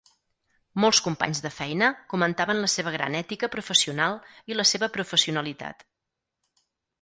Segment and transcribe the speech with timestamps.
[0.83, 4.17] Molts companys de feina comentaven la seva gran ètica professional
[4.53, 5.87] i la seva professionalitat.